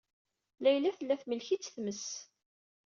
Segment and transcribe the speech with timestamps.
[0.63, 2.05] Layla tella temlek-itt tmes.